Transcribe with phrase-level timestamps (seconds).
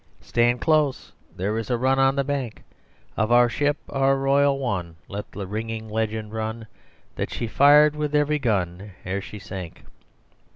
[0.21, 2.63] Stand close: there is a run On the Bank.
[3.15, 6.65] Of our ship, our royal one, let the ringing legend run,
[7.17, 9.83] That she fired with every gun Ere she sank."